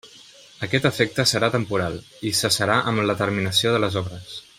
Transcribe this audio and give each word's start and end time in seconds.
Aquest 0.67 0.87
efecte 0.89 1.25
serà 1.31 1.49
temporal, 1.55 1.99
i 2.31 2.31
cessarà 2.39 2.79
amb 2.93 3.05
la 3.11 3.17
terminació 3.21 3.75
de 3.77 3.83
les 3.85 3.99
obres. 4.03 4.35